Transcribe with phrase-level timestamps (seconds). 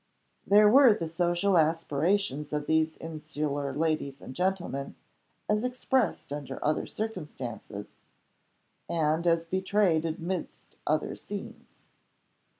[0.47, 4.95] There were the social aspirations of these insular ladies and gentlemen,
[5.47, 7.93] as expressed under other circumstances,
[8.89, 11.81] and as betrayed amidst other scenes.